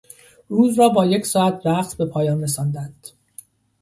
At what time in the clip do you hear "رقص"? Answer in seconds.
1.67-1.95